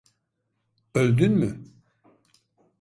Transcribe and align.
Öldün 0.95 1.31
mü? 1.31 1.65